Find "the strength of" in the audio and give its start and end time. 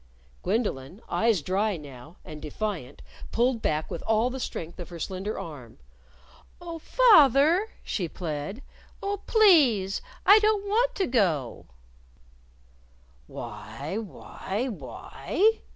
4.31-4.89